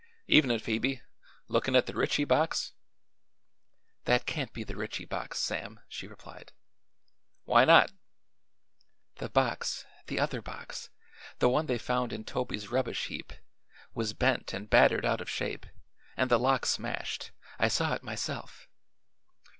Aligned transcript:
"Evenin', 0.27 0.57
Phoebe. 0.57 0.99
Lookin' 1.47 1.75
at 1.75 1.85
the 1.85 1.93
Ritchie 1.93 2.23
box?" 2.23 2.73
"That 4.05 4.25
can't 4.25 4.51
be 4.51 4.63
the 4.63 4.75
Ritchie 4.75 5.05
box, 5.05 5.37
Sam," 5.37 5.79
she 5.87 6.07
replied. 6.07 6.53
"Why 7.45 7.65
not?" 7.65 7.91
"The 9.17 9.29
box 9.29 9.85
the 10.07 10.19
other 10.19 10.41
box 10.41 10.89
the 11.37 11.49
one 11.49 11.67
they 11.67 11.77
found 11.77 12.13
in 12.13 12.23
Toby's 12.23 12.69
rubbish 12.71 13.09
heap 13.09 13.31
was 13.93 14.13
bent 14.13 14.53
and 14.53 14.71
battered 14.71 15.05
out 15.05 15.21
of 15.21 15.29
shape, 15.29 15.67
and 16.17 16.31
the 16.31 16.39
lock 16.39 16.65
smashed. 16.65 17.29
I 17.59 17.67
saw 17.67 17.93
it 17.93 18.01
myself." 18.01 18.67